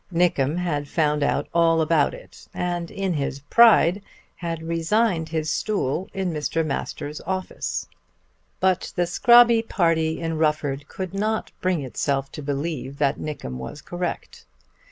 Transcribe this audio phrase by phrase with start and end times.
[0.11, 4.01] Nickem had found out all about it, and in his pride
[4.37, 6.65] had resigned his stool in Mr.
[6.65, 7.87] Masters' office.
[8.59, 13.79] But the Scrobby party in Rufford could not bring itself to believe that Nickem was
[13.83, 14.45] correct.